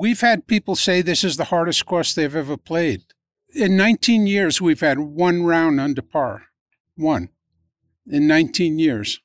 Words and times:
We've 0.00 0.22
had 0.22 0.46
people 0.46 0.76
say 0.76 1.02
this 1.02 1.22
is 1.22 1.36
the 1.36 1.44
hardest 1.44 1.84
course 1.84 2.14
they've 2.14 2.34
ever 2.34 2.56
played. 2.56 3.02
In 3.54 3.76
19 3.76 4.26
years, 4.26 4.58
we've 4.58 4.80
had 4.80 4.98
one 4.98 5.42
round 5.42 5.78
under 5.78 6.00
par. 6.00 6.44
One. 6.96 7.28
In 8.06 8.26
19 8.26 8.78
years. 8.78 9.20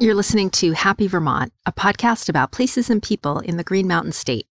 You're 0.00 0.14
listening 0.14 0.48
to 0.52 0.72
Happy 0.72 1.06
Vermont, 1.06 1.52
a 1.66 1.72
podcast 1.72 2.30
about 2.30 2.52
places 2.52 2.88
and 2.88 3.02
people 3.02 3.40
in 3.40 3.58
the 3.58 3.64
Green 3.64 3.86
Mountain 3.86 4.12
State. 4.12 4.46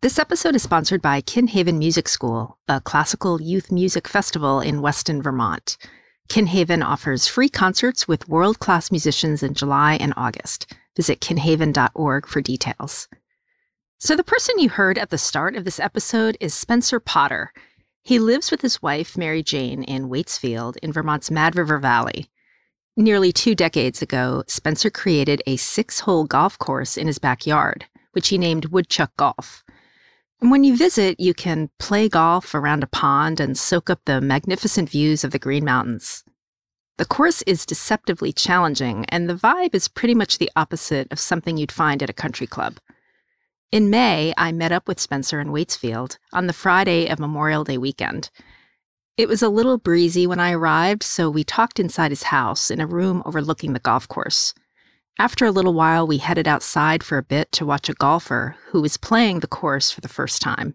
This 0.00 0.18
episode 0.18 0.56
is 0.56 0.64
sponsored 0.64 1.00
by 1.00 1.20
Kinhaven 1.20 1.78
Music 1.78 2.08
School, 2.08 2.58
a 2.66 2.80
classical 2.80 3.40
youth 3.40 3.70
music 3.70 4.08
festival 4.08 4.60
in 4.60 4.82
Weston, 4.82 5.22
Vermont. 5.22 5.76
Kinhaven 6.30 6.84
offers 6.86 7.26
free 7.26 7.48
concerts 7.48 8.06
with 8.06 8.28
world 8.28 8.60
class 8.60 8.92
musicians 8.92 9.42
in 9.42 9.52
July 9.52 9.94
and 9.94 10.14
August. 10.16 10.72
Visit 10.96 11.20
kinhaven.org 11.20 12.24
for 12.24 12.40
details. 12.40 13.08
So, 13.98 14.14
the 14.14 14.22
person 14.22 14.60
you 14.60 14.68
heard 14.68 14.96
at 14.96 15.10
the 15.10 15.18
start 15.18 15.56
of 15.56 15.64
this 15.64 15.80
episode 15.80 16.36
is 16.38 16.54
Spencer 16.54 17.00
Potter. 17.00 17.52
He 18.02 18.20
lives 18.20 18.52
with 18.52 18.62
his 18.62 18.80
wife, 18.80 19.18
Mary 19.18 19.42
Jane, 19.42 19.82
in 19.82 20.08
Waitsfield 20.08 20.76
in 20.84 20.92
Vermont's 20.92 21.32
Mad 21.32 21.56
River 21.56 21.78
Valley. 21.78 22.30
Nearly 22.96 23.32
two 23.32 23.56
decades 23.56 24.00
ago, 24.00 24.44
Spencer 24.46 24.88
created 24.88 25.42
a 25.48 25.56
six 25.56 25.98
hole 25.98 26.24
golf 26.24 26.56
course 26.60 26.96
in 26.96 27.08
his 27.08 27.18
backyard, 27.18 27.86
which 28.12 28.28
he 28.28 28.38
named 28.38 28.66
Woodchuck 28.66 29.10
Golf. 29.16 29.64
When 30.40 30.64
you 30.64 30.74
visit, 30.74 31.20
you 31.20 31.34
can 31.34 31.68
play 31.78 32.08
golf 32.08 32.54
around 32.54 32.82
a 32.82 32.86
pond 32.86 33.40
and 33.40 33.58
soak 33.58 33.90
up 33.90 34.00
the 34.06 34.22
magnificent 34.22 34.88
views 34.88 35.22
of 35.22 35.32
the 35.32 35.38
Green 35.38 35.66
Mountains. 35.66 36.24
The 36.96 37.04
course 37.04 37.42
is 37.42 37.66
deceptively 37.66 38.32
challenging, 38.32 39.04
and 39.10 39.28
the 39.28 39.34
vibe 39.34 39.74
is 39.74 39.86
pretty 39.86 40.14
much 40.14 40.38
the 40.38 40.50
opposite 40.56 41.08
of 41.12 41.20
something 41.20 41.58
you'd 41.58 41.70
find 41.70 42.02
at 42.02 42.08
a 42.08 42.14
country 42.14 42.46
club. 42.46 42.78
In 43.70 43.90
May, 43.90 44.32
I 44.38 44.50
met 44.50 44.72
up 44.72 44.88
with 44.88 44.98
Spencer 44.98 45.40
in 45.40 45.48
Waitsfield 45.48 46.16
on 46.32 46.46
the 46.46 46.54
Friday 46.54 47.08
of 47.08 47.18
Memorial 47.18 47.62
Day 47.62 47.76
weekend. 47.76 48.30
It 49.18 49.28
was 49.28 49.42
a 49.42 49.50
little 49.50 49.76
breezy 49.76 50.26
when 50.26 50.40
I 50.40 50.52
arrived, 50.52 51.02
so 51.02 51.28
we 51.28 51.44
talked 51.44 51.78
inside 51.78 52.12
his 52.12 52.22
house 52.22 52.70
in 52.70 52.80
a 52.80 52.86
room 52.86 53.22
overlooking 53.26 53.74
the 53.74 53.78
golf 53.78 54.08
course. 54.08 54.54
After 55.20 55.44
a 55.44 55.50
little 55.50 55.74
while, 55.74 56.06
we 56.06 56.16
headed 56.16 56.48
outside 56.48 57.04
for 57.04 57.18
a 57.18 57.22
bit 57.22 57.52
to 57.52 57.66
watch 57.66 57.90
a 57.90 57.92
golfer 57.92 58.56
who 58.68 58.80
was 58.80 58.96
playing 58.96 59.40
the 59.40 59.46
course 59.46 59.90
for 59.90 60.00
the 60.00 60.08
first 60.08 60.40
time. 60.40 60.74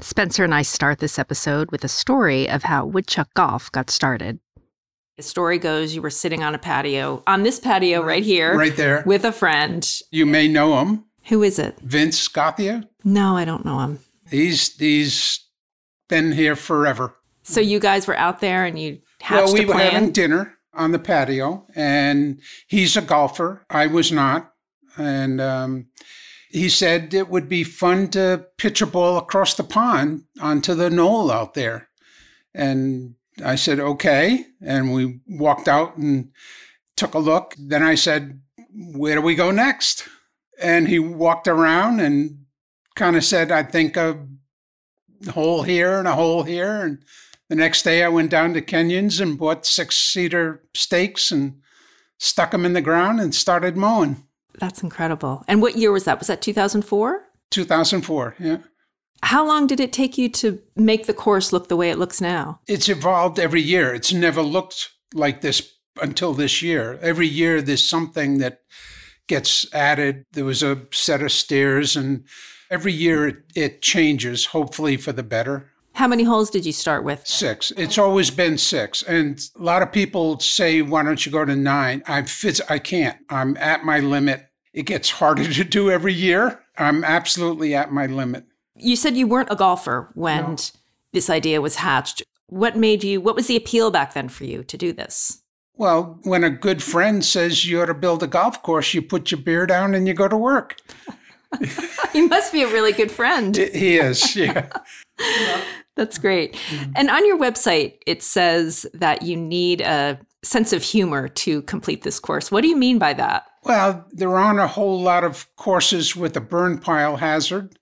Spencer 0.00 0.42
and 0.42 0.52
I 0.52 0.62
start 0.62 0.98
this 0.98 1.16
episode 1.16 1.70
with 1.70 1.84
a 1.84 1.88
story 1.88 2.50
of 2.50 2.64
how 2.64 2.84
Woodchuck 2.84 3.32
Golf 3.34 3.70
got 3.70 3.88
started. 3.88 4.40
The 5.16 5.22
story 5.22 5.58
goes 5.60 5.94
you 5.94 6.02
were 6.02 6.10
sitting 6.10 6.42
on 6.42 6.56
a 6.56 6.58
patio, 6.58 7.22
on 7.28 7.44
this 7.44 7.60
patio 7.60 8.02
right 8.02 8.24
here, 8.24 8.58
Right 8.58 8.74
there. 8.76 9.04
with 9.06 9.24
a 9.24 9.30
friend. 9.30 9.88
You 10.10 10.26
may 10.26 10.48
know 10.48 10.80
him, 10.80 11.04
Who 11.26 11.44
is 11.44 11.60
it? 11.60 11.78
Vince 11.78 12.18
Scothia. 12.28 12.88
No, 13.04 13.36
I 13.36 13.44
don't 13.44 13.64
know 13.64 13.78
him. 13.78 14.00
He's 14.28 14.76
he's 14.76 15.38
been 16.08 16.32
here 16.32 16.56
forever. 16.56 17.14
So 17.44 17.60
you 17.60 17.78
guys 17.78 18.08
were 18.08 18.16
out 18.18 18.40
there 18.40 18.64
and 18.64 18.76
you 18.76 18.98
hatched 19.20 19.44
well, 19.44 19.54
we 19.54 19.62
a 19.62 19.66
were 19.68 19.74
having 19.74 20.10
dinner 20.10 20.58
on 20.74 20.92
the 20.92 20.98
patio, 20.98 21.66
and 21.74 22.40
he's 22.66 22.96
a 22.96 23.02
golfer. 23.02 23.64
I 23.68 23.86
was 23.86 24.10
not, 24.10 24.52
and 24.96 25.40
um, 25.40 25.86
he 26.50 26.68
said 26.68 27.14
it 27.14 27.28
would 27.28 27.48
be 27.48 27.64
fun 27.64 28.08
to 28.08 28.46
pitch 28.58 28.80
a 28.80 28.86
ball 28.86 29.18
across 29.18 29.54
the 29.54 29.64
pond 29.64 30.24
onto 30.40 30.74
the 30.74 30.90
knoll 30.90 31.30
out 31.30 31.54
there, 31.54 31.88
and 32.54 33.14
I 33.44 33.54
said 33.54 33.80
okay, 33.80 34.46
and 34.60 34.92
we 34.92 35.20
walked 35.26 35.68
out 35.68 35.96
and 35.96 36.30
took 36.96 37.14
a 37.14 37.18
look. 37.18 37.54
Then 37.58 37.82
I 37.82 37.94
said, 37.94 38.40
"Where 38.74 39.16
do 39.16 39.22
we 39.22 39.34
go 39.34 39.50
next?" 39.50 40.08
And 40.60 40.88
he 40.88 40.98
walked 40.98 41.48
around 41.48 42.00
and 42.00 42.44
kind 42.94 43.16
of 43.16 43.24
said, 43.24 43.50
"I 43.50 43.62
think 43.62 43.96
a 43.96 44.26
hole 45.30 45.62
here 45.62 45.98
and 45.98 46.08
a 46.08 46.14
hole 46.14 46.42
here," 46.42 46.82
and 46.82 47.02
the 47.52 47.56
next 47.56 47.82
day, 47.82 48.02
I 48.02 48.08
went 48.08 48.30
down 48.30 48.54
to 48.54 48.62
Kenyon's 48.62 49.20
and 49.20 49.36
bought 49.36 49.66
six 49.66 49.98
cedar 49.98 50.62
stakes 50.72 51.30
and 51.30 51.60
stuck 52.18 52.50
them 52.50 52.64
in 52.64 52.72
the 52.72 52.80
ground 52.80 53.20
and 53.20 53.34
started 53.34 53.76
mowing. 53.76 54.24
That's 54.58 54.82
incredible. 54.82 55.44
And 55.46 55.60
what 55.60 55.76
year 55.76 55.92
was 55.92 56.04
that? 56.04 56.18
Was 56.18 56.28
that 56.28 56.40
2004? 56.40 57.22
2004, 57.50 58.36
yeah. 58.38 58.56
How 59.22 59.46
long 59.46 59.66
did 59.66 59.80
it 59.80 59.92
take 59.92 60.16
you 60.16 60.30
to 60.30 60.62
make 60.76 61.04
the 61.04 61.12
course 61.12 61.52
look 61.52 61.68
the 61.68 61.76
way 61.76 61.90
it 61.90 61.98
looks 61.98 62.22
now? 62.22 62.58
It's 62.68 62.88
evolved 62.88 63.38
every 63.38 63.60
year. 63.60 63.92
It's 63.92 64.14
never 64.14 64.40
looked 64.40 64.88
like 65.12 65.42
this 65.42 65.74
until 66.00 66.32
this 66.32 66.62
year. 66.62 66.98
Every 67.02 67.28
year, 67.28 67.60
there's 67.60 67.86
something 67.86 68.38
that 68.38 68.60
gets 69.28 69.70
added. 69.74 70.24
There 70.32 70.46
was 70.46 70.62
a 70.62 70.86
set 70.90 71.20
of 71.20 71.30
stairs, 71.32 71.96
and 71.96 72.24
every 72.70 72.94
year 72.94 73.28
it, 73.28 73.36
it 73.54 73.82
changes, 73.82 74.46
hopefully 74.46 74.96
for 74.96 75.12
the 75.12 75.22
better. 75.22 75.71
How 75.94 76.08
many 76.08 76.24
holes 76.24 76.50
did 76.50 76.64
you 76.64 76.72
start 76.72 77.04
with? 77.04 77.26
Six. 77.26 77.70
It's 77.76 77.98
always 77.98 78.30
been 78.30 78.56
six. 78.58 79.02
And 79.02 79.38
a 79.58 79.62
lot 79.62 79.82
of 79.82 79.92
people 79.92 80.40
say, 80.40 80.80
why 80.82 81.02
don't 81.02 81.24
you 81.26 81.30
go 81.32 81.44
to 81.44 81.54
nine? 81.54 82.02
I 82.06 82.22
phys- 82.22 82.62
I 82.70 82.78
can't. 82.78 83.18
I'm 83.28 83.56
at 83.58 83.84
my 83.84 84.00
limit. 84.00 84.46
It 84.72 84.84
gets 84.84 85.10
harder 85.10 85.44
to 85.52 85.64
do 85.64 85.90
every 85.90 86.14
year. 86.14 86.60
I'm 86.78 87.04
absolutely 87.04 87.74
at 87.74 87.92
my 87.92 88.06
limit. 88.06 88.44
You 88.76 88.96
said 88.96 89.16
you 89.16 89.26
weren't 89.26 89.52
a 89.52 89.56
golfer 89.56 90.10
when 90.14 90.56
this 91.12 91.28
idea 91.28 91.60
was 91.60 91.76
hatched. 91.76 92.22
What 92.46 92.76
made 92.76 93.04
you, 93.04 93.20
what 93.20 93.36
was 93.36 93.46
the 93.46 93.56
appeal 93.56 93.90
back 93.90 94.14
then 94.14 94.28
for 94.30 94.44
you 94.44 94.62
to 94.64 94.78
do 94.78 94.92
this? 94.92 95.42
Well, 95.74 96.18
when 96.22 96.42
a 96.44 96.50
good 96.50 96.82
friend 96.82 97.24
says 97.24 97.66
you 97.66 97.82
ought 97.82 97.86
to 97.86 97.94
build 97.94 98.22
a 98.22 98.26
golf 98.26 98.62
course, 98.62 98.94
you 98.94 99.02
put 99.02 99.30
your 99.30 99.40
beer 99.40 99.66
down 99.66 99.94
and 99.94 100.06
you 100.06 100.14
go 100.14 100.28
to 100.28 100.36
work. 100.36 100.76
You 102.14 102.28
must 102.28 102.50
be 102.50 102.62
a 102.62 102.66
really 102.66 102.92
good 102.92 103.10
friend. 103.10 103.54
He 103.54 103.98
is, 103.98 104.34
yeah. 104.34 104.68
That's 105.96 106.18
great. 106.18 106.54
Mm-hmm. 106.54 106.92
And 106.96 107.10
on 107.10 107.26
your 107.26 107.38
website, 107.38 107.98
it 108.06 108.22
says 108.22 108.86
that 108.94 109.22
you 109.22 109.36
need 109.36 109.80
a 109.80 110.18
sense 110.42 110.72
of 110.72 110.82
humor 110.82 111.28
to 111.28 111.62
complete 111.62 112.02
this 112.02 112.18
course. 112.18 112.50
What 112.50 112.62
do 112.62 112.68
you 112.68 112.76
mean 112.76 112.98
by 112.98 113.12
that? 113.14 113.44
Well, 113.64 114.06
there 114.10 114.36
aren't 114.36 114.58
a 114.58 114.66
whole 114.66 115.00
lot 115.00 115.22
of 115.22 115.46
courses 115.56 116.16
with 116.16 116.36
a 116.36 116.40
burn 116.40 116.78
pile 116.78 117.16
hazard, 117.16 117.78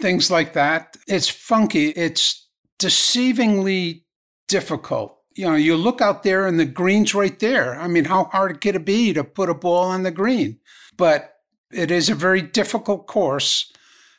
things 0.00 0.30
like 0.30 0.52
that. 0.52 0.96
It's 1.06 1.28
funky. 1.28 1.90
It's 1.90 2.48
deceivingly 2.78 4.02
difficult. 4.48 5.16
You 5.34 5.46
know, 5.46 5.54
you 5.54 5.76
look 5.76 6.02
out 6.02 6.24
there 6.24 6.46
and 6.46 6.60
the 6.60 6.66
green's 6.66 7.14
right 7.14 7.38
there. 7.38 7.80
I 7.80 7.88
mean, 7.88 8.04
how 8.04 8.24
hard 8.24 8.60
could 8.60 8.74
it 8.74 8.84
be 8.84 9.14
to 9.14 9.24
put 9.24 9.48
a 9.48 9.54
ball 9.54 9.84
on 9.84 10.02
the 10.02 10.10
green? 10.10 10.58
But 10.98 11.32
it 11.72 11.90
is 11.90 12.10
a 12.10 12.14
very 12.14 12.42
difficult 12.42 13.06
course 13.06 13.72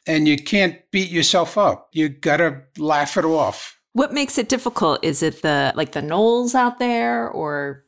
and 0.05 0.27
you 0.27 0.37
can't 0.37 0.79
beat 0.91 1.09
yourself 1.09 1.57
up. 1.57 1.89
You 1.93 2.09
got 2.09 2.37
to 2.37 2.61
laugh 2.77 3.17
it 3.17 3.25
off. 3.25 3.79
What 3.93 4.13
makes 4.13 4.37
it 4.37 4.49
difficult? 4.49 5.03
Is 5.03 5.21
it 5.23 5.41
the 5.41 5.71
like 5.75 5.91
the 5.91 6.01
knolls 6.01 6.55
out 6.55 6.79
there 6.79 7.29
or 7.29 7.83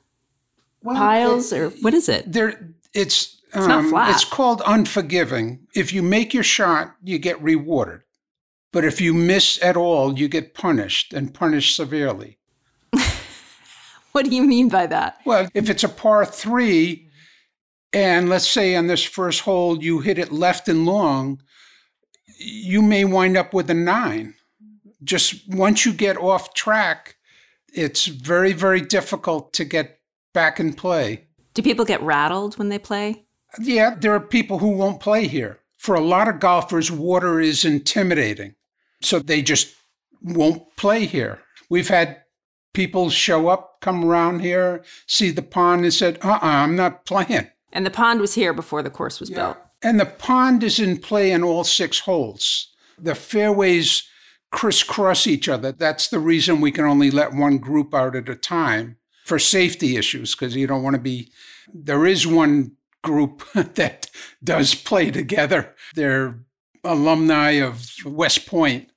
piles 0.83 1.51
or 1.51 1.69
what 1.81 1.93
is 1.95 2.07
it? 2.07 2.31
there 2.31 2.69
it's 2.93 3.41
It's 3.47 3.67
not 3.67 3.79
um, 3.79 3.89
flat. 3.89 4.11
it's 4.11 4.23
called 4.23 4.61
unforgiving 4.67 5.65
if 5.75 5.91
you 5.91 6.03
make 6.03 6.31
your 6.31 6.43
shot 6.43 6.93
you 7.03 7.17
get 7.17 7.41
rewarded 7.41 8.01
but 8.71 8.85
if 8.85 9.01
you 9.01 9.11
miss 9.11 9.59
at 9.63 9.75
all 9.75 10.19
you 10.19 10.27
get 10.27 10.53
punished 10.53 11.11
and 11.11 11.33
punished 11.33 11.75
severely 11.75 12.37
What 14.11 14.25
do 14.25 14.35
you 14.35 14.43
mean 14.43 14.69
by 14.69 14.85
that? 14.87 15.17
well 15.25 15.49
if 15.55 15.71
it's 15.71 15.83
a 15.83 15.89
par 15.89 16.23
3 16.23 17.09
and 17.91 18.29
let's 18.29 18.47
say 18.47 18.75
on 18.75 18.85
this 18.85 19.03
first 19.03 19.41
hole 19.41 19.81
you 19.83 20.01
hit 20.01 20.19
it 20.19 20.31
left 20.31 20.69
and 20.69 20.85
long 20.85 21.41
you 22.37 22.81
may 22.81 23.05
wind 23.05 23.37
up 23.37 23.53
with 23.53 23.69
a 23.69 23.73
9 23.73 24.33
just 25.03 25.47
once 25.49 25.85
you 25.85 25.93
get 25.93 26.17
off 26.17 26.53
track 26.53 27.15
it's 27.73 28.05
very 28.05 28.53
very 28.53 28.81
difficult 28.81 29.53
to 29.53 29.65
get 29.65 29.99
back 30.33 30.59
in 30.59 30.73
play 30.73 31.25
Do 31.55 31.63
people 31.63 31.85
get 31.85 32.01
rattled 32.01 32.57
when 32.57 32.69
they 32.69 32.77
play? 32.77 33.25
Yeah, 33.59 33.95
there 33.95 34.13
are 34.13 34.19
people 34.19 34.59
who 34.59 34.69
won't 34.69 34.99
play 34.99 35.27
here. 35.27 35.59
For 35.77 35.95
a 35.95 36.01
lot 36.01 36.27
of 36.27 36.39
golfers, 36.39 36.91
water 36.91 37.39
is 37.39 37.63
intimidating. 37.63 38.55
So 39.01 39.19
they 39.19 39.41
just 39.41 39.73
won't 40.21 40.63
play 40.75 41.05
here. 41.05 41.41
We've 41.69 41.87
had 41.87 42.23
people 42.73 43.09
show 43.09 43.47
up, 43.47 43.77
come 43.81 44.03
around 44.03 44.41
here, 44.41 44.83
see 45.07 45.31
the 45.31 45.41
pond, 45.41 45.83
and 45.83 45.93
said, 45.93 46.17
uh 46.23 46.29
uh-uh, 46.29 46.35
uh, 46.35 46.39
i 46.41 46.63
am 46.63 46.75
not 46.75 47.05
playing. 47.05 47.49
And 47.71 47.85
the 47.85 47.91
pond 47.91 48.19
was 48.19 48.33
here 48.33 48.53
before 48.53 48.83
the 48.83 48.89
course 48.89 49.19
was 49.19 49.29
built. 49.29 49.57
And 49.85 49.99
the 49.99 50.07
pond 50.07 50.63
is 50.63 50.79
in 50.79 50.97
play 50.97 51.29
in 51.31 51.43
all 51.43 51.63
six 51.63 51.99
holes. 51.99 52.73
The 52.97 53.13
fairways 53.13 54.01
crisscross 54.51 55.27
each 55.27 55.47
other. 55.47 55.71
That's 55.71 56.07
the 56.07 56.17
reason 56.17 56.59
we 56.59 56.71
can 56.71 56.85
only 56.85 57.11
let 57.11 57.33
one 57.33 57.59
group 57.59 57.93
out 57.93 58.15
at 58.15 58.27
a 58.27 58.35
time 58.35 58.97
for 59.25 59.37
safety 59.37 59.95
issues, 59.95 60.33
because 60.33 60.55
you 60.55 60.65
don't 60.65 60.81
want 60.81 60.95
to 60.95 61.01
be. 61.01 61.31
There 61.71 62.07
is 62.07 62.25
one 62.25 62.71
group 63.03 63.43
that 63.53 64.09
does 64.43 64.73
play 64.73 65.11
together. 65.11 65.75
They're 65.93 66.39
alumni 66.83 67.51
of 67.51 67.87
West 68.05 68.47
Point. 68.47 68.89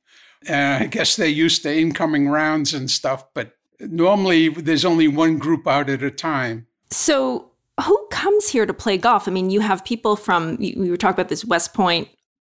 Uh, 0.48 0.78
I 0.80 0.86
guess 0.86 1.16
they're 1.16 1.26
used 1.26 1.64
to 1.64 1.76
incoming 1.76 2.30
rounds 2.30 2.72
and 2.72 2.90
stuff, 2.90 3.26
but 3.34 3.52
normally 3.78 4.48
there's 4.48 4.86
only 4.86 5.06
one 5.06 5.36
group 5.36 5.68
out 5.68 5.90
at 5.90 6.02
a 6.02 6.10
time. 6.10 6.66
So 6.90 7.47
who 7.84 8.06
comes 8.10 8.48
here 8.48 8.66
to 8.66 8.74
play 8.74 8.98
golf? 8.98 9.28
I 9.28 9.30
mean, 9.30 9.50
you 9.50 9.60
have 9.60 9.84
people 9.84 10.16
from, 10.16 10.56
we 10.56 10.90
were 10.90 10.96
talking 10.96 11.14
about 11.14 11.28
this 11.28 11.44
West 11.44 11.74
Point 11.74 12.08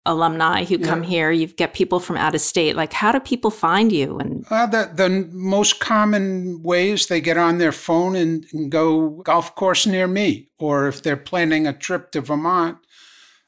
alumni 0.06 0.64
who 0.64 0.78
yeah. 0.78 0.86
come 0.86 1.02
here. 1.02 1.30
You 1.30 1.48
get 1.48 1.74
people 1.74 2.00
from 2.00 2.16
out 2.16 2.34
of 2.34 2.40
state. 2.40 2.76
Like, 2.76 2.92
how 2.92 3.12
do 3.12 3.20
people 3.20 3.50
find 3.50 3.92
you? 3.92 4.18
And 4.18 4.46
uh, 4.50 4.66
the 4.66 4.90
the 4.94 5.28
most 5.32 5.80
common 5.80 6.62
ways 6.62 7.06
they 7.06 7.20
get 7.20 7.36
on 7.36 7.58
their 7.58 7.72
phone 7.72 8.16
and, 8.16 8.46
and, 8.52 8.70
go 8.70 9.10
golf 9.24 9.54
course 9.54 9.86
near 9.86 10.06
me, 10.06 10.48
or 10.58 10.88
if 10.88 11.02
they're 11.02 11.16
planning 11.16 11.66
a 11.66 11.72
trip 11.72 12.12
to 12.12 12.20
Vermont, 12.20 12.78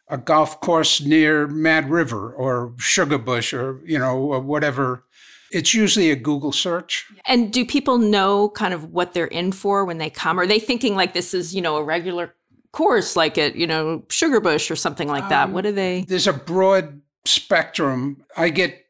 a 0.08 0.18
golf 0.18 0.60
course 0.60 1.00
near 1.00 1.46
Mad 1.46 1.90
River 1.90 2.32
or 2.32 2.72
Sugarbush 2.76 3.56
or 3.56 3.80
you 3.86 3.98
know 3.98 4.16
or 4.18 4.40
whatever 4.40 5.04
it's 5.50 5.74
usually 5.74 6.10
a 6.10 6.16
Google 6.16 6.52
search. 6.52 7.06
And 7.26 7.52
do 7.52 7.64
people 7.64 7.98
know 7.98 8.50
kind 8.50 8.74
of 8.74 8.92
what 8.92 9.14
they're 9.14 9.26
in 9.26 9.52
for 9.52 9.84
when 9.84 9.98
they 9.98 10.10
come? 10.10 10.38
Are 10.38 10.46
they 10.46 10.58
thinking 10.58 10.94
like 10.94 11.14
this 11.14 11.34
is, 11.34 11.54
you 11.54 11.62
know, 11.62 11.76
a 11.76 11.82
regular 11.82 12.34
course 12.72 13.16
like 13.16 13.38
at, 13.38 13.56
you 13.56 13.66
know, 13.66 14.04
Sugarbush 14.08 14.70
or 14.70 14.76
something 14.76 15.08
like 15.08 15.28
that? 15.28 15.48
Um, 15.48 15.52
what 15.52 15.66
are 15.66 15.72
they? 15.72 16.04
There's 16.06 16.26
a 16.26 16.32
broad 16.32 17.00
spectrum. 17.24 18.22
I 18.36 18.50
get 18.50 18.86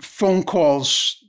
phone 0.00 0.44
calls 0.44 1.22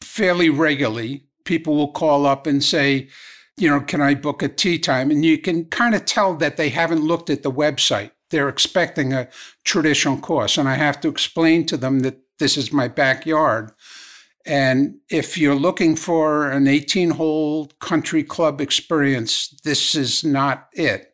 fairly 0.00 0.50
regularly. 0.50 1.24
People 1.44 1.76
will 1.76 1.92
call 1.92 2.26
up 2.26 2.46
and 2.46 2.62
say, 2.62 3.08
you 3.56 3.68
know, 3.68 3.80
can 3.80 4.00
I 4.00 4.14
book 4.14 4.42
a 4.42 4.48
tee 4.48 4.78
time? 4.78 5.10
And 5.10 5.24
you 5.24 5.38
can 5.38 5.64
kind 5.66 5.94
of 5.94 6.04
tell 6.04 6.34
that 6.36 6.56
they 6.56 6.68
haven't 6.68 7.02
looked 7.02 7.30
at 7.30 7.42
the 7.42 7.52
website. 7.52 8.12
They're 8.30 8.48
expecting 8.48 9.12
a 9.12 9.28
traditional 9.64 10.18
course. 10.18 10.58
And 10.58 10.68
I 10.68 10.74
have 10.74 11.00
to 11.00 11.08
explain 11.08 11.66
to 11.66 11.76
them 11.76 12.00
that 12.00 12.20
this 12.38 12.56
is 12.56 12.72
my 12.72 12.88
backyard. 12.88 13.72
And 14.48 14.94
if 15.10 15.36
you're 15.36 15.54
looking 15.54 15.94
for 15.94 16.50
an 16.50 16.66
18 16.66 17.10
hole 17.10 17.70
country 17.80 18.22
club 18.22 18.62
experience, 18.62 19.54
this 19.62 19.94
is 19.94 20.24
not 20.24 20.68
it. 20.72 21.12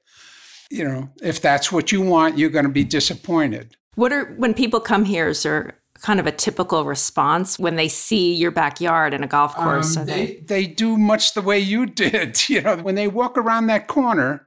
You 0.70 0.84
know, 0.84 1.10
if 1.20 1.42
that's 1.42 1.72
what 1.72 1.90
you 1.90 2.00
want, 2.00 2.38
you're 2.38 2.48
going 2.48 2.64
to 2.64 2.70
be 2.70 2.84
disappointed. 2.84 3.76
What 3.96 4.12
are, 4.12 4.26
when 4.36 4.54
people 4.54 4.78
come 4.78 5.04
here, 5.04 5.28
is 5.28 5.42
there 5.42 5.76
kind 6.00 6.20
of 6.20 6.26
a 6.26 6.32
typical 6.32 6.84
response 6.84 7.58
when 7.58 7.74
they 7.74 7.88
see 7.88 8.34
your 8.34 8.52
backyard 8.52 9.12
and 9.12 9.24
a 9.24 9.26
golf 9.26 9.56
course? 9.56 9.96
Um, 9.96 10.06
they, 10.06 10.26
they, 10.26 10.34
they 10.46 10.66
do 10.66 10.96
much 10.96 11.34
the 11.34 11.42
way 11.42 11.58
you 11.58 11.86
did. 11.86 12.40
You 12.48 12.60
know, 12.60 12.76
when 12.76 12.94
they 12.94 13.08
walk 13.08 13.36
around 13.36 13.66
that 13.66 13.88
corner 13.88 14.46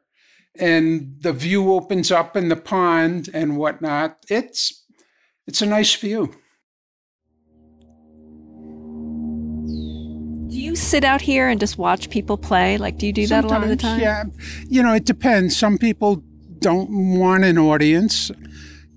and 0.57 1.17
the 1.19 1.33
view 1.33 1.73
opens 1.73 2.09
up 2.09 2.37
in 2.37 2.47
the 2.47 2.55
pond 2.55 3.29
and 3.33 3.57
whatnot, 3.57 4.17
it's, 4.29 4.85
it's 5.45 5.61
a 5.61 5.65
nice 5.65 5.93
view. 5.93 6.33
Sit 10.77 11.03
out 11.03 11.21
here 11.21 11.49
and 11.49 11.59
just 11.59 11.77
watch 11.77 12.09
people 12.09 12.37
play? 12.37 12.77
Like, 12.77 12.97
do 12.97 13.07
you 13.07 13.13
do 13.13 13.25
Sometimes, 13.27 13.51
that 13.51 13.55
a 13.55 13.59
lot 13.59 13.63
of 13.63 13.69
the 13.69 13.75
time? 13.75 13.99
Yeah. 13.99 14.23
You 14.67 14.83
know, 14.83 14.93
it 14.93 15.05
depends. 15.05 15.55
Some 15.55 15.77
people 15.77 16.23
don't 16.59 17.17
want 17.17 17.43
an 17.43 17.57
audience. 17.57 18.31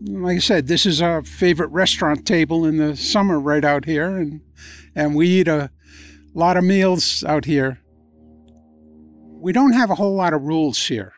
Like 0.02 0.36
I 0.36 0.40
said, 0.40 0.66
this 0.66 0.86
is 0.86 1.02
our 1.02 1.22
favorite 1.22 1.68
restaurant 1.68 2.26
table 2.26 2.64
in 2.64 2.76
the 2.76 2.96
summer 2.96 3.38
right 3.38 3.64
out 3.64 3.84
here. 3.84 4.16
And, 4.16 4.40
and 4.94 5.14
we 5.14 5.28
eat 5.28 5.48
a 5.48 5.70
lot 6.34 6.56
of 6.56 6.64
meals 6.64 7.24
out 7.24 7.44
here. 7.44 7.80
We 9.40 9.52
don't 9.52 9.72
have 9.72 9.90
a 9.90 9.94
whole 9.94 10.14
lot 10.14 10.34
of 10.34 10.42
rules 10.42 10.86
here. 10.86 11.14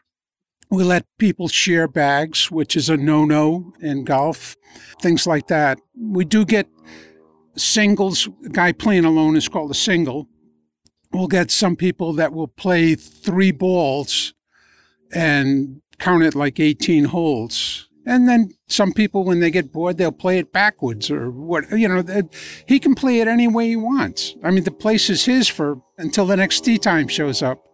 We 0.71 0.85
let 0.85 1.05
people 1.19 1.49
share 1.49 1.87
bags, 1.87 2.51
which 2.51 2.77
is 2.77 2.89
a 2.89 2.97
no 2.97 3.27
no 3.27 3.75
in 3.81 4.05
golf, 4.05 4.57
things 5.03 5.27
like 5.27 5.49
that. 5.49 5.79
We 5.95 6.25
do 6.25 6.47
get 6.47 6.67
singles, 7.57 8.29
a 8.45 8.49
guy 8.49 8.73
playing 8.73 9.05
alone 9.05 9.37
is 9.37 9.49
called 9.49 9.71
a 9.71 9.75
single. 9.75 10.29
We'll 11.13 11.29
get 11.29 11.51
some 11.51 11.77
people 11.77 12.13
that 12.15 12.33
will 12.33 12.49
play 12.49 12.95
three 12.95 13.53
balls 13.53 14.35
and 15.13 15.83
count 15.99 16.23
it 16.23 16.35
like 16.35 16.59
18 16.59 17.05
holes. 17.05 17.89
And 18.05 18.29
then 18.29 18.51
some 18.67 18.93
people, 18.93 19.25
when 19.25 19.39
they 19.39 19.51
get 19.51 19.73
bored, 19.73 19.97
they'll 19.97 20.11
play 20.11 20.39
it 20.39 20.53
backwards 20.53 21.11
or 21.11 21.31
what, 21.31 21.71
you 21.71 21.87
know, 21.87 22.03
he 22.67 22.81
can 22.81 22.95
play 22.95 23.21
it 23.21 23.29
any 23.29 23.47
way 23.47 23.69
he 23.69 23.77
wants. 23.77 24.35
I 24.43 24.51
mean, 24.51 24.65
the 24.65 24.73
place 24.73 25.09
is 25.09 25.25
his 25.25 25.47
for 25.49 25.81
until 25.99 26.27
the 26.27 26.37
next 26.37 26.65
tee 26.65 26.79
time 26.79 27.07
shows 27.07 27.43
up. 27.43 27.65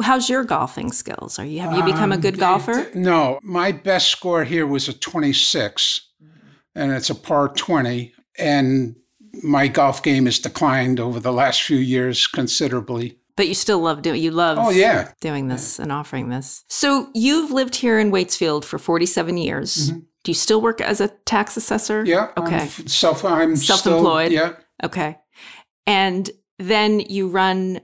How's 0.00 0.28
your 0.28 0.42
golfing 0.42 0.90
skills? 0.90 1.38
Are 1.38 1.44
you 1.44 1.60
have 1.60 1.76
you 1.76 1.84
become 1.84 2.12
um, 2.12 2.12
a 2.12 2.18
good 2.18 2.38
golfer? 2.38 2.90
No, 2.94 3.38
my 3.42 3.72
best 3.72 4.08
score 4.08 4.42
here 4.44 4.66
was 4.66 4.88
a 4.88 4.92
26 4.92 6.08
and 6.74 6.92
it's 6.92 7.10
a 7.10 7.14
par 7.14 7.48
20. 7.48 8.12
And 8.38 8.96
my 9.42 9.68
golf 9.68 10.02
game 10.02 10.26
has 10.26 10.38
declined 10.38 11.00
over 11.00 11.20
the 11.20 11.32
last 11.32 11.62
few 11.62 11.78
years 11.78 12.26
considerably. 12.26 13.18
But 13.36 13.48
you 13.48 13.54
still 13.54 13.80
love 13.80 14.02
doing 14.02 14.22
you 14.22 14.30
love 14.30 14.58
oh, 14.60 14.70
yeah. 14.70 15.12
doing 15.20 15.48
this 15.48 15.78
and 15.78 15.90
offering 15.90 16.28
this. 16.28 16.64
So 16.68 17.08
you've 17.14 17.50
lived 17.50 17.76
here 17.76 17.98
in 17.98 18.10
Waitsfield 18.10 18.64
for 18.64 18.78
47 18.78 19.38
years. 19.38 19.90
Mm-hmm. 19.90 19.98
Do 20.24 20.30
you 20.30 20.34
still 20.34 20.60
work 20.60 20.80
as 20.80 21.00
a 21.00 21.08
tax 21.08 21.56
assessor? 21.56 22.04
Yeah. 22.04 22.30
Okay. 22.36 22.60
I'm 22.60 22.68
self 22.68 23.24
I'm 23.24 23.56
self-employed. 23.56 24.32
Still, 24.32 24.48
yeah. 24.48 24.54
Okay. 24.84 25.18
And 25.86 26.30
then 26.58 27.00
you 27.00 27.28
run 27.28 27.80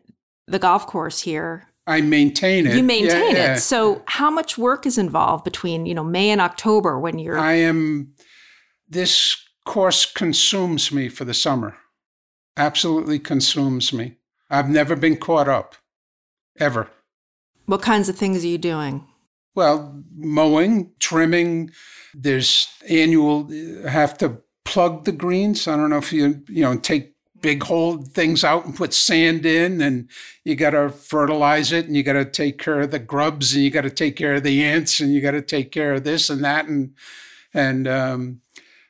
the 0.46 0.58
golf 0.58 0.86
course 0.86 1.20
here. 1.20 1.66
I 1.86 2.02
maintain 2.02 2.66
it. 2.66 2.76
You 2.76 2.82
maintain 2.82 3.34
yeah, 3.34 3.54
it. 3.54 3.60
So 3.60 4.02
how 4.06 4.30
much 4.30 4.58
work 4.58 4.84
is 4.84 4.98
involved 4.98 5.42
between, 5.44 5.86
you 5.86 5.94
know, 5.94 6.04
May 6.04 6.30
and 6.30 6.40
October 6.40 6.98
when 7.00 7.18
you're 7.18 7.38
I 7.38 7.54
am 7.54 8.12
this 8.88 9.42
course 9.68 10.06
consumes 10.06 10.90
me 10.90 11.10
for 11.10 11.26
the 11.26 11.34
summer. 11.34 11.76
Absolutely 12.56 13.18
consumes 13.18 13.92
me. 13.92 14.16
I've 14.48 14.70
never 14.70 14.96
been 14.96 15.18
caught 15.18 15.46
up, 15.46 15.76
ever. 16.58 16.88
What 17.66 17.82
kinds 17.82 18.08
of 18.08 18.16
things 18.16 18.42
are 18.42 18.48
you 18.48 18.56
doing? 18.56 19.06
Well, 19.54 20.02
mowing, 20.16 20.92
trimming. 21.00 21.70
There's 22.14 22.66
annual, 22.88 23.50
have 23.86 24.16
to 24.18 24.38
plug 24.64 25.04
the 25.04 25.12
greens. 25.12 25.68
I 25.68 25.76
don't 25.76 25.90
know 25.90 25.98
if 25.98 26.14
you, 26.14 26.42
you 26.48 26.62
know, 26.62 26.78
take 26.78 27.14
big 27.42 27.62
hole 27.64 27.98
things 27.98 28.44
out 28.44 28.64
and 28.64 28.74
put 28.74 28.94
sand 28.94 29.44
in 29.44 29.82
and 29.82 30.08
you 30.44 30.56
got 30.56 30.70
to 30.70 30.88
fertilize 30.88 31.72
it 31.72 31.86
and 31.86 31.94
you 31.94 32.02
got 32.02 32.14
to 32.14 32.24
take 32.24 32.56
care 32.56 32.80
of 32.80 32.90
the 32.90 32.98
grubs 32.98 33.54
and 33.54 33.62
you 33.62 33.70
got 33.70 33.82
to 33.82 33.90
take 33.90 34.16
care 34.16 34.36
of 34.36 34.42
the 34.42 34.64
ants 34.64 34.98
and 34.98 35.12
you 35.12 35.20
got 35.20 35.32
to 35.32 35.42
take 35.42 35.70
care 35.70 35.92
of 35.92 36.04
this 36.04 36.30
and 36.30 36.42
that 36.42 36.66
and 36.66 36.94
and 37.54 37.86
um, 37.86 38.40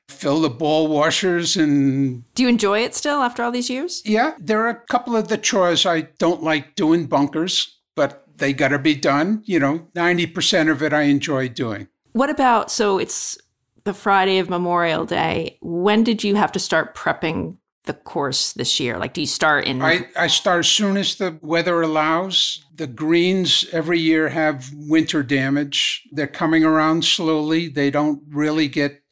fill 0.08 0.40
the 0.40 0.50
ball 0.50 0.88
washers 0.88 1.56
and 1.56 2.25
do 2.34 2.43
you 2.43 2.49
enjoy 2.49 2.81
it 2.81 2.94
still 2.94 3.20
after 3.20 3.43
all 3.43 3.52
these 3.52 3.70
years? 3.70 4.02
Yeah 4.05 4.34
there 4.38 4.60
are 4.62 4.70
a 4.70 4.87
couple 4.87 5.14
of 5.14 5.28
the 5.28 5.38
chores 5.38 5.87
i 5.87 6.02
don't 6.19 6.43
like 6.43 6.75
doing 6.75 7.06
bunkers 7.06 7.78
but 7.94 8.25
they 8.38 8.52
got 8.52 8.69
to 8.69 8.78
be 8.78 8.94
done. 8.94 9.42
You 9.44 9.61
know 9.61 9.87
90% 9.94 10.71
of 10.71 10.83
it 10.83 10.92
i 10.92 11.02
enjoy 11.02 11.49
doing. 11.49 11.88
What 12.12 12.30
about 12.30 12.71
so 12.71 12.99
it's 12.99 13.38
the 13.85 13.94
friday 13.94 14.38
of 14.38 14.49
memorial 14.49 15.04
day. 15.04 15.59
When 15.61 16.04
did 16.04 16.25
you 16.25 16.35
have 16.35 16.52
to 16.52 16.59
start 16.59 16.94
prepping 16.94 17.56
the 17.85 17.94
course 17.94 18.52
this 18.52 18.80
year? 18.80 18.99
Like 18.99 19.12
do 19.12 19.21
you 19.21 19.26
start 19.26 19.66
in 19.66 19.83
i, 19.83 20.09
I 20.16 20.26
start 20.28 20.61
as 20.61 20.68
soon 20.68 20.97
as 20.97 21.16
the 21.16 21.38
weather 21.42 21.83
allows. 21.83 22.64
The 22.75 22.87
greens 22.87 23.66
every 23.73 24.00
year 24.00 24.28
have 24.28 24.71
winter 24.75 25.23
damage. 25.23 26.06
They're 26.12 26.26
coming 26.26 26.64
around 26.64 27.04
slowly. 27.04 27.68
They 27.68 27.90
don't 27.90 28.23
really 28.28 28.68
get 28.68 29.02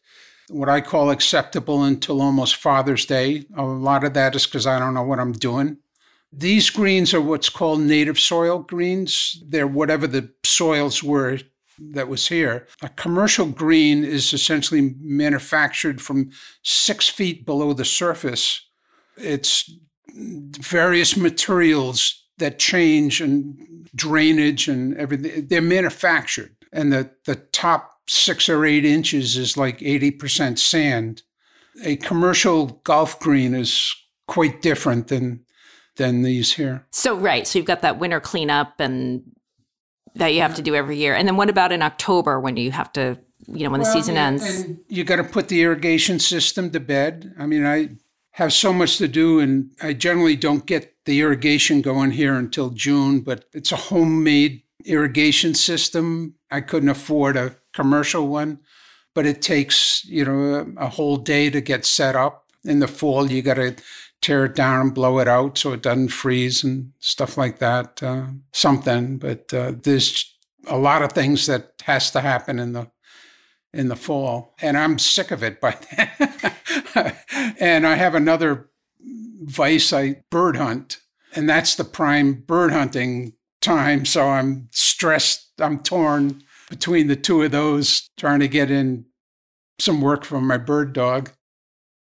what 0.49 0.69
I 0.69 0.81
call 0.81 1.11
acceptable 1.11 1.83
until 1.83 2.23
almost 2.23 2.57
Father's 2.57 3.05
Day. 3.05 3.45
A 3.57 3.65
lot 3.65 4.05
of 4.05 4.15
that 4.15 4.35
is 4.35 4.47
because 4.47 4.67
I 4.67 4.79
don't 4.79 4.95
know 4.95 5.03
what 5.03 5.19
I'm 5.19 5.33
doing. 5.33 5.79
These 6.33 6.71
greens 6.71 7.15
are 7.15 7.21
what's 7.21 7.49
called 7.49 7.81
native 7.81 8.19
soil 8.19 8.61
greens. 8.61 9.43
They're 9.47 9.67
whatever 9.67 10.07
the 10.07 10.31
soils 10.45 11.03
were 11.03 11.39
that 11.79 12.09
was 12.09 12.29
here. 12.29 12.67
A 12.83 12.89
commercial 12.89 13.47
green 13.47 14.05
is 14.05 14.33
essentially 14.33 14.95
manufactured 15.01 16.01
from 16.01 16.31
six 16.63 17.09
feet 17.09 17.47
below 17.47 17.73
the 17.73 17.85
surface. 17.85 18.67
It's 19.17 19.71
various 20.15 21.17
materials 21.17 22.25
that 22.39 22.59
change 22.59 23.21
and 23.21 23.89
drainage 23.95 24.69
and 24.69 24.97
everything. 24.97 25.47
They're 25.49 25.63
manufactured. 25.63 26.57
And 26.73 26.93
the, 26.93 27.11
the 27.25 27.37
top 27.37 27.96
six 28.09 28.49
or 28.49 28.65
eight 28.65 28.85
inches 28.85 29.37
is 29.37 29.57
like 29.57 29.79
80% 29.79 30.59
sand. 30.59 31.23
A 31.85 31.97
commercial 31.97 32.81
golf 32.85 33.21
green 33.21 33.55
is 33.55 33.95
quite 34.27 34.63
different 34.63 35.09
than 35.09 35.43
than 35.97 36.23
these 36.23 36.53
here. 36.53 36.87
So 36.91 37.17
right, 37.17 37.47
so 37.47 37.59
you've 37.59 37.67
got 37.67 37.81
that 37.81 37.99
winter 37.99 38.21
cleanup 38.21 38.81
and 38.81 39.23
that 40.15 40.35
you 40.35 40.41
have 40.41 40.55
to 40.57 40.63
do 40.63 40.75
every 40.75 40.97
year. 40.99 41.15
And 41.15 41.27
then 41.27 41.37
what 41.37 41.49
about 41.49 41.73
in 41.73 41.83
October 41.83 42.39
when 42.39 42.57
you 42.57 42.71
have 42.71 42.93
to, 42.93 43.19
you 43.47 43.65
know, 43.65 43.71
when 43.71 43.81
well, 43.81 43.93
the 43.93 43.99
season 43.99 44.17
and, 44.17 44.41
ends? 44.41 44.61
And 44.61 44.79
you 44.89 45.05
got 45.05 45.17
to 45.17 45.25
put 45.25 45.49
the 45.49 45.63
irrigation 45.63 46.19
system 46.19 46.71
to 46.71 46.81
bed. 46.81 47.35
I 47.39 47.47
mean, 47.47 47.65
I 47.65 47.97
have 48.33 48.53
so 48.53 48.73
much 48.73 48.99
to 48.99 49.09
do 49.09 49.41
and 49.41 49.71
I 49.83 49.95
generally 49.95 50.37
don't 50.37 50.67
get 50.67 50.95
the 51.07 51.21
irrigation 51.21 51.81
going 51.81 52.11
here 52.11 52.35
until 52.35 52.71
June, 52.71 53.21
but 53.21 53.47
it's 53.53 53.73
a 53.73 53.77
homemade 53.77 54.63
irrigation 54.85 55.55
system. 55.55 56.35
I 56.51 56.61
couldn't 56.61 56.89
afford 56.89 57.37
a 57.37 57.57
commercial 57.77 58.27
one, 58.27 58.59
but 59.15 59.27
it 59.27 59.43
takes, 59.43 60.05
you 60.07 60.25
know, 60.25 60.75
a, 60.79 60.87
a 60.87 60.89
whole 60.89 61.19
day 61.19 61.51
to 61.51 61.61
get 61.61 61.85
set 61.85 62.17
up. 62.17 62.45
In 62.65 62.81
the 62.81 62.89
fall, 62.89 63.31
you 63.31 63.43
got 63.43 63.55
to 63.55 63.77
tear 64.21 64.47
it 64.47 64.57
down 64.57 64.81
and 64.81 64.95
blow 64.95 65.21
it 65.21 65.29
out 65.29 65.57
so 65.57 65.73
it 65.73 65.83
doesn't 65.83 66.09
freeze 66.09 66.65
and 66.65 66.91
stuff 66.99 67.37
like 67.37 67.59
that. 67.61 68.03
Uh, 68.03 68.27
something, 68.53 69.19
but 69.19 69.53
uh, 69.55 69.73
there's 69.83 70.35
a 70.67 70.77
lot 70.77 71.03
of 71.03 71.13
things 71.13 71.47
that 71.47 71.75
has 71.85 72.11
to 72.11 72.21
happen 72.21 72.59
in 72.59 72.73
the 72.73 72.91
in 73.73 73.89
the 73.89 73.97
fall, 73.97 74.55
and 74.61 74.77
I'm 74.77 74.99
sick 74.99 75.31
of 75.31 75.43
it 75.45 75.61
by 75.67 75.77
then. 75.97 77.17
and 77.61 77.87
I 77.87 77.95
have 77.95 78.15
another 78.15 78.71
vice. 79.43 79.93
I 79.93 80.23
bird 80.31 80.57
hunt, 80.57 80.99
and 81.35 81.49
that's 81.49 81.77
the 81.77 81.85
prime 81.85 82.33
bird 82.35 82.73
hunting 82.73 83.35
time. 83.61 84.05
So 84.07 84.29
I'm 84.29 84.69
stressed. 84.73 85.53
I'm 85.61 85.79
torn 85.83 86.43
between 86.71 87.07
the 87.07 87.17
two 87.17 87.43
of 87.43 87.51
those, 87.51 88.11
trying 88.17 88.41
to 88.41 88.49
get 88.49 88.71
in 88.71 89.05
some 89.79 90.01
work 90.01 90.25
from 90.25 90.47
my 90.47 90.57
bird 90.57 90.93
dog. 90.93 91.31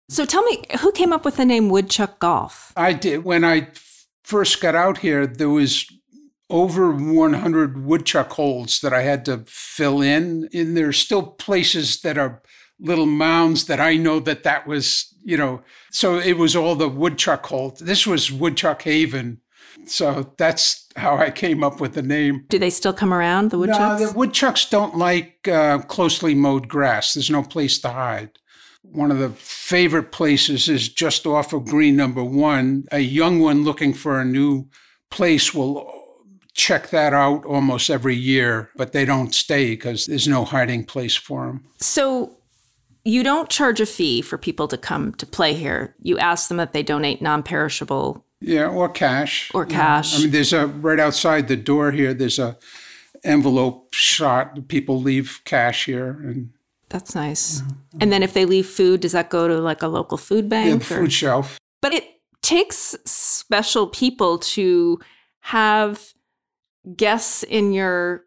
So 0.08 0.24
tell 0.24 0.42
me, 0.42 0.64
who 0.80 0.90
came 0.92 1.12
up 1.12 1.24
with 1.24 1.36
the 1.36 1.44
name 1.44 1.68
Woodchuck 1.68 2.18
Golf? 2.18 2.72
I 2.76 2.92
did. 2.92 3.24
When 3.24 3.44
I 3.44 3.68
first 4.24 4.60
got 4.60 4.74
out 4.74 4.98
here, 4.98 5.26
there 5.26 5.50
was 5.50 5.86
over 6.48 6.90
100 6.90 7.84
woodchuck 7.84 8.32
holes 8.32 8.80
that 8.80 8.92
I 8.92 9.02
had 9.02 9.24
to 9.26 9.44
fill 9.46 10.02
in. 10.02 10.48
And 10.52 10.76
there's 10.76 10.98
still 10.98 11.22
places 11.22 12.00
that 12.00 12.18
are 12.18 12.42
little 12.80 13.06
mounds 13.06 13.66
that 13.66 13.78
I 13.78 13.96
know 13.96 14.18
that 14.20 14.42
that 14.42 14.66
was, 14.66 15.14
you 15.22 15.36
know, 15.36 15.62
so 15.92 16.18
it 16.18 16.38
was 16.38 16.56
all 16.56 16.74
the 16.74 16.88
woodchuck 16.88 17.46
hole. 17.46 17.76
This 17.78 18.06
was 18.06 18.32
Woodchuck 18.32 18.82
Haven. 18.82 19.40
So 19.86 20.32
that's 20.36 20.86
how 20.96 21.16
I 21.16 21.30
came 21.30 21.62
up 21.64 21.80
with 21.80 21.94
the 21.94 22.02
name. 22.02 22.44
Do 22.48 22.58
they 22.58 22.70
still 22.70 22.92
come 22.92 23.12
around, 23.12 23.50
the 23.50 23.58
woodchucks? 23.58 24.00
No, 24.00 24.06
the 24.08 24.18
woodchucks 24.18 24.68
don't 24.68 24.96
like 24.96 25.48
uh, 25.48 25.78
closely 25.80 26.34
mowed 26.34 26.68
grass. 26.68 27.14
There's 27.14 27.30
no 27.30 27.42
place 27.42 27.78
to 27.80 27.90
hide. 27.90 28.30
One 28.82 29.10
of 29.10 29.18
the 29.18 29.30
favorite 29.30 30.10
places 30.10 30.68
is 30.68 30.88
just 30.88 31.26
off 31.26 31.52
of 31.52 31.66
Green 31.66 31.96
Number 31.96 32.24
One. 32.24 32.86
A 32.90 33.00
young 33.00 33.40
one 33.40 33.62
looking 33.62 33.94
for 33.94 34.18
a 34.18 34.24
new 34.24 34.68
place 35.10 35.54
will 35.54 35.92
check 36.54 36.90
that 36.90 37.12
out 37.12 37.44
almost 37.44 37.90
every 37.90 38.16
year, 38.16 38.70
but 38.76 38.92
they 38.92 39.04
don't 39.04 39.34
stay 39.34 39.70
because 39.70 40.06
there's 40.06 40.26
no 40.26 40.44
hiding 40.44 40.84
place 40.84 41.14
for 41.14 41.46
them. 41.46 41.64
So 41.78 42.36
you 43.04 43.22
don't 43.22 43.48
charge 43.48 43.80
a 43.80 43.86
fee 43.86 44.22
for 44.22 44.36
people 44.36 44.68
to 44.68 44.76
come 44.76 45.14
to 45.14 45.26
play 45.26 45.54
here. 45.54 45.94
You 46.02 46.18
ask 46.18 46.48
them 46.48 46.56
that 46.58 46.72
they 46.72 46.82
donate 46.82 47.22
non-perishable. 47.22 48.24
Yeah, 48.40 48.68
or 48.68 48.88
cash. 48.88 49.50
Or 49.54 49.66
cash. 49.66 50.12
Yeah. 50.12 50.18
I 50.18 50.22
mean, 50.22 50.30
there's 50.30 50.52
a 50.52 50.66
right 50.66 50.98
outside 50.98 51.48
the 51.48 51.56
door 51.56 51.90
here. 51.92 52.14
There's 52.14 52.38
a 52.38 52.56
envelope 53.22 53.92
shot. 53.92 54.68
People 54.68 55.00
leave 55.00 55.40
cash 55.44 55.84
here, 55.84 56.10
and 56.22 56.50
that's 56.88 57.14
nice. 57.14 57.60
Yeah. 57.60 57.98
And 58.00 58.12
then 58.12 58.22
if 58.22 58.32
they 58.32 58.46
leave 58.46 58.66
food, 58.66 59.00
does 59.00 59.12
that 59.12 59.30
go 59.30 59.46
to 59.46 59.58
like 59.58 59.82
a 59.82 59.88
local 59.88 60.16
food 60.16 60.48
bank? 60.48 60.68
Yeah, 60.68 60.76
the 60.76 60.94
or? 60.94 60.98
food 61.02 61.12
shelf. 61.12 61.58
But 61.82 61.92
it 61.92 62.04
takes 62.42 62.96
special 63.04 63.86
people 63.86 64.38
to 64.38 64.98
have 65.40 66.14
guests 66.96 67.42
in 67.42 67.72
your 67.72 68.24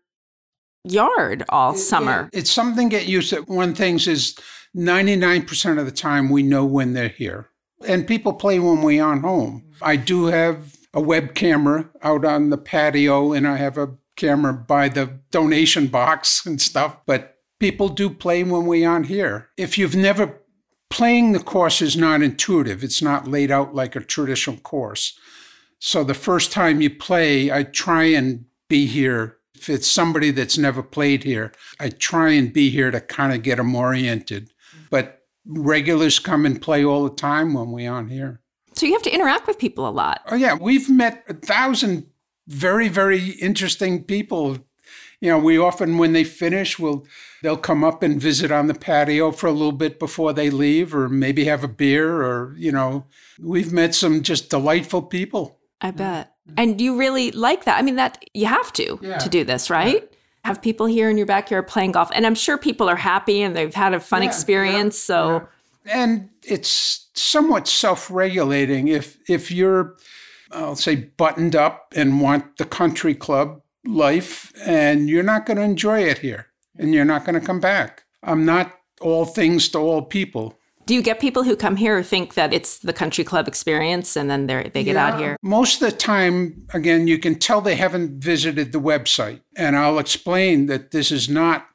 yard 0.83 1.43
all 1.49 1.75
summer. 1.75 2.29
It, 2.33 2.39
it's 2.39 2.51
something 2.51 2.89
get 2.89 3.07
used 3.07 3.31
to. 3.31 3.41
One 3.41 3.69
of 3.69 3.75
the 3.75 3.83
things 3.83 4.07
is 4.07 4.37
99% 4.75 5.79
of 5.79 5.85
the 5.85 5.91
time 5.91 6.29
we 6.29 6.43
know 6.43 6.65
when 6.65 6.93
they're 6.93 7.09
here. 7.09 7.49
And 7.87 8.07
people 8.07 8.33
play 8.33 8.59
when 8.59 8.81
we 8.81 8.99
aren't 8.99 9.23
home. 9.23 9.63
I 9.81 9.95
do 9.95 10.27
have 10.27 10.77
a 10.93 11.01
web 11.01 11.33
camera 11.33 11.89
out 12.01 12.23
on 12.25 12.49
the 12.49 12.57
patio 12.57 13.33
and 13.33 13.47
I 13.47 13.57
have 13.57 13.77
a 13.77 13.95
camera 14.15 14.53
by 14.53 14.89
the 14.89 15.19
donation 15.31 15.87
box 15.87 16.45
and 16.45 16.61
stuff, 16.61 16.97
but 17.05 17.37
people 17.59 17.89
do 17.89 18.09
play 18.09 18.43
when 18.43 18.65
we 18.65 18.85
aren't 18.85 19.07
here. 19.07 19.49
If 19.57 19.77
you've 19.77 19.95
never 19.95 20.39
playing 20.93 21.31
the 21.31 21.39
course 21.39 21.81
is 21.81 21.97
not 21.97 22.21
intuitive. 22.21 22.83
It's 22.83 23.01
not 23.01 23.27
laid 23.27 23.49
out 23.49 23.73
like 23.73 23.95
a 23.95 23.99
traditional 23.99 24.57
course. 24.57 25.17
So 25.79 26.03
the 26.03 26.13
first 26.13 26.51
time 26.51 26.81
you 26.81 26.91
play, 26.91 27.51
I 27.51 27.63
try 27.63 28.03
and 28.03 28.45
be 28.69 28.85
here. 28.85 29.37
If 29.55 29.71
it's 29.71 29.89
somebody 29.89 30.29
that's 30.29 30.55
never 30.55 30.83
played 30.83 31.23
here, 31.23 31.51
I 31.79 31.89
try 31.89 32.29
and 32.33 32.53
be 32.53 32.69
here 32.69 32.91
to 32.91 33.01
kind 33.01 33.33
of 33.33 33.41
get 33.41 33.57
them 33.57 33.73
oriented. 33.73 34.51
But 34.91 35.22
regulars 35.45 36.19
come 36.19 36.45
and 36.45 36.61
play 36.61 36.83
all 36.83 37.03
the 37.03 37.15
time 37.15 37.53
when 37.53 37.71
we 37.71 37.85
aren't 37.85 38.11
here. 38.11 38.41
So 38.73 38.85
you 38.85 38.93
have 38.93 39.03
to 39.03 39.13
interact 39.13 39.47
with 39.47 39.59
people 39.59 39.87
a 39.87 39.91
lot. 39.91 40.21
Oh 40.27 40.35
yeah, 40.35 40.55
we've 40.55 40.89
met 40.89 41.23
a 41.27 41.33
thousand 41.33 42.07
very 42.47 42.89
very 42.89 43.29
interesting 43.31 44.03
people. 44.03 44.57
You 45.21 45.29
know, 45.29 45.39
we 45.39 45.57
often 45.57 45.97
when 45.97 46.11
they 46.11 46.25
finish, 46.25 46.77
will 46.77 47.05
they'll 47.41 47.55
come 47.55 47.83
up 47.83 48.03
and 48.03 48.19
visit 48.19 48.51
on 48.51 48.67
the 48.67 48.73
patio 48.73 49.31
for 49.31 49.47
a 49.47 49.51
little 49.51 49.71
bit 49.71 49.99
before 49.99 50.33
they 50.33 50.49
leave, 50.49 50.93
or 50.93 51.07
maybe 51.07 51.45
have 51.45 51.63
a 51.63 51.69
beer, 51.69 52.21
or 52.21 52.55
you 52.57 52.71
know, 52.71 53.05
we've 53.39 53.71
met 53.71 53.95
some 53.95 54.21
just 54.21 54.49
delightful 54.49 55.01
people. 55.01 55.59
I 55.79 55.91
bet. 55.91 56.33
And 56.57 56.81
you 56.81 56.97
really 56.97 57.31
like 57.31 57.63
that. 57.65 57.77
I 57.77 57.81
mean, 57.83 57.95
that 57.95 58.23
you 58.33 58.47
have 58.47 58.73
to 58.73 58.99
yeah. 59.01 59.17
to 59.17 59.29
do 59.29 59.43
this, 59.43 59.69
right? 59.69 60.12
Yeah. 60.43 60.49
Have 60.49 60.61
people 60.61 60.85
here 60.85 61.09
in 61.09 61.17
your 61.17 61.25
backyard 61.25 61.67
playing 61.67 61.93
golf. 61.93 62.09
And 62.13 62.25
I'm 62.25 62.35
sure 62.35 62.57
people 62.57 62.89
are 62.89 62.95
happy 62.95 63.41
and 63.41 63.55
they've 63.55 63.73
had 63.73 63.93
a 63.93 63.99
fun 63.99 64.23
yeah, 64.23 64.29
experience. 64.29 64.97
so 64.97 65.47
and 65.85 66.29
it's 66.43 67.07
somewhat 67.13 67.67
self-regulating 67.67 68.87
if 68.87 69.17
if 69.29 69.51
you're 69.51 69.97
I'll 70.51 70.75
say 70.75 70.95
buttoned 70.95 71.55
up 71.55 71.93
and 71.95 72.21
want 72.21 72.57
the 72.57 72.65
country 72.65 73.15
club 73.15 73.61
life 73.85 74.53
and 74.65 75.09
you're 75.09 75.23
not 75.23 75.45
going 75.45 75.57
to 75.57 75.63
enjoy 75.63 76.01
it 76.03 76.19
here 76.19 76.47
and 76.77 76.93
you're 76.93 77.05
not 77.05 77.25
going 77.25 77.39
to 77.39 77.45
come 77.45 77.59
back. 77.59 78.03
I'm 78.21 78.45
not 78.45 78.71
all 79.01 79.25
things 79.25 79.67
to 79.69 79.79
all 79.79 80.03
people. 80.03 80.57
Do 80.85 80.93
you 80.93 81.01
get 81.01 81.19
people 81.19 81.43
who 81.43 81.55
come 81.55 81.75
here 81.75 81.97
who 81.97 82.03
think 82.03 82.33
that 82.33 82.53
it's 82.53 82.79
the 82.79 82.93
country 82.93 83.23
club 83.23 83.47
experience 83.47 84.15
and 84.15 84.29
then 84.29 84.47
they 84.47 84.69
they 84.73 84.83
get 84.83 84.95
yeah, 84.95 85.07
out 85.07 85.19
here? 85.19 85.37
Most 85.41 85.81
of 85.81 85.91
the 85.91 85.97
time, 85.97 86.67
again, 86.73 87.07
you 87.07 87.17
can 87.17 87.35
tell 87.35 87.61
they 87.61 87.75
haven't 87.75 88.21
visited 88.21 88.71
the 88.71 88.81
website. 88.81 89.41
And 89.55 89.77
I'll 89.77 89.99
explain 89.99 90.65
that 90.67 90.91
this 90.91 91.11
is 91.11 91.29
not 91.29 91.67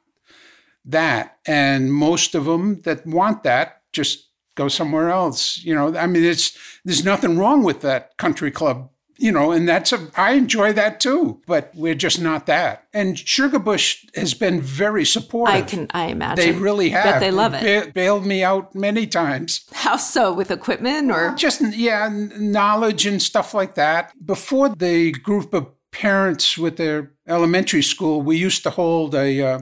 that. 0.85 1.39
And 1.47 1.91
most 1.91 2.35
of 2.35 2.45
them 2.45 2.81
that 2.81 3.05
want 3.05 3.43
that 3.43 3.81
just 3.93 4.29
go 4.55 4.67
somewhere 4.67 5.09
else. 5.09 5.57
You 5.63 5.73
know, 5.73 5.95
I 5.97 6.05
mean, 6.05 6.23
it's 6.23 6.57
there's 6.85 7.03
nothing 7.03 7.37
wrong 7.37 7.63
with 7.63 7.81
that 7.81 8.17
country 8.17 8.51
club 8.51 8.89
you 9.19 9.33
know, 9.33 9.51
and 9.51 9.67
that's 9.67 9.91
a, 9.91 10.07
I 10.15 10.31
enjoy 10.31 10.71
that 10.73 11.01
too, 11.01 11.41
but 11.45 11.71
we're 11.75 11.93
just 11.93 12.21
not 12.21 12.45
that. 12.45 12.87
And 12.93 13.17
Sugarbush 13.17 14.15
has 14.15 14.33
been 14.33 14.61
very 14.61 15.05
supportive. 15.05 15.55
I 15.55 15.61
can, 15.61 15.87
I 15.93 16.05
imagine. 16.05 16.43
They 16.43 16.57
really 16.57 16.89
have. 16.89 17.15
But 17.15 17.19
they 17.19 17.31
love 17.31 17.53
it. 17.53 17.63
Ba- 17.87 17.91
bailed 17.91 18.25
me 18.25 18.43
out 18.43 18.73
many 18.73 19.05
times. 19.05 19.65
How 19.73 19.97
so? 19.97 20.33
With 20.33 20.51
equipment 20.51 21.11
or? 21.11 21.35
Just, 21.35 21.61
yeah, 21.75 22.09
knowledge 22.37 23.05
and 23.05 23.21
stuff 23.21 23.53
like 23.53 23.75
that. 23.75 24.13
Before 24.25 24.69
the 24.69 25.11
group 25.11 25.53
of 25.53 25.67
parents 25.91 26.57
with 26.57 26.77
their 26.77 27.11
elementary 27.27 27.83
school, 27.83 28.21
we 28.21 28.37
used 28.37 28.63
to 28.63 28.69
hold 28.69 29.13
a, 29.15 29.41
uh, 29.41 29.59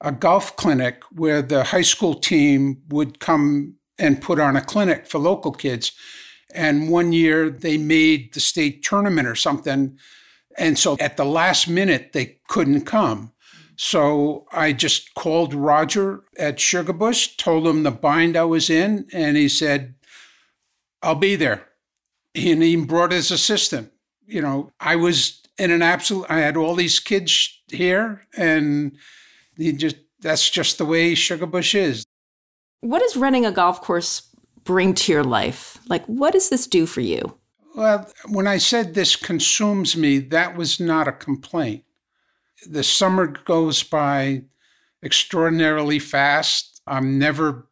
a 0.00 0.12
golf 0.12 0.54
clinic 0.54 1.02
where 1.10 1.42
the 1.42 1.64
high 1.64 1.82
school 1.82 2.14
team 2.14 2.82
would 2.88 3.18
come 3.18 3.74
and 3.98 4.22
put 4.22 4.38
on 4.38 4.54
a 4.54 4.60
clinic 4.60 5.08
for 5.08 5.18
local 5.18 5.50
kids 5.50 5.92
and 6.54 6.90
one 6.90 7.12
year 7.12 7.50
they 7.50 7.76
made 7.78 8.34
the 8.34 8.40
state 8.40 8.82
tournament 8.82 9.28
or 9.28 9.34
something. 9.34 9.98
And 10.56 10.78
so 10.78 10.96
at 11.00 11.16
the 11.16 11.24
last 11.24 11.68
minute, 11.68 12.12
they 12.12 12.38
couldn't 12.48 12.82
come. 12.82 13.32
So 13.76 14.46
I 14.52 14.72
just 14.72 15.14
called 15.14 15.52
Roger 15.52 16.24
at 16.38 16.56
Sugarbush, 16.56 17.36
told 17.36 17.66
him 17.66 17.82
the 17.82 17.90
bind 17.90 18.36
I 18.36 18.44
was 18.44 18.70
in, 18.70 19.06
and 19.12 19.36
he 19.36 19.50
said, 19.50 19.94
I'll 21.02 21.14
be 21.14 21.36
there. 21.36 21.68
And 22.34 22.62
he 22.62 22.76
brought 22.76 23.12
his 23.12 23.30
assistant. 23.30 23.92
You 24.26 24.40
know, 24.40 24.72
I 24.80 24.96
was 24.96 25.42
in 25.58 25.70
an 25.70 25.82
absolute, 25.82 26.26
I 26.30 26.38
had 26.38 26.56
all 26.56 26.74
these 26.74 26.98
kids 26.98 27.60
here, 27.68 28.26
and 28.36 28.96
he 29.56 29.72
just, 29.72 29.96
that's 30.20 30.48
just 30.48 30.78
the 30.78 30.86
way 30.86 31.12
Sugarbush 31.12 31.74
is. 31.74 32.06
What 32.80 33.02
is 33.02 33.16
running 33.16 33.44
a 33.44 33.52
golf 33.52 33.82
course 33.82 34.34
bring 34.66 34.92
to 34.94 35.12
your 35.12 35.24
life? 35.24 35.78
Like, 35.88 36.04
what 36.06 36.34
does 36.34 36.50
this 36.50 36.66
do 36.66 36.84
for 36.84 37.00
you? 37.00 37.38
Well, 37.74 38.10
when 38.28 38.46
I 38.46 38.58
said 38.58 38.92
this 38.92 39.16
consumes 39.16 39.96
me, 39.96 40.18
that 40.18 40.56
was 40.56 40.78
not 40.78 41.08
a 41.08 41.12
complaint. 41.12 41.84
The 42.68 42.82
summer 42.82 43.26
goes 43.26 43.82
by 43.82 44.42
extraordinarily 45.02 45.98
fast. 45.98 46.82
I'm 46.86 47.18
never 47.18 47.68